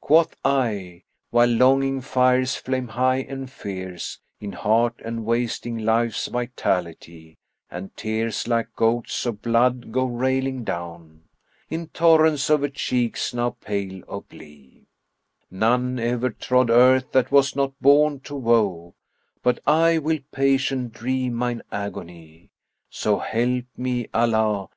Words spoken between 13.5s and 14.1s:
pale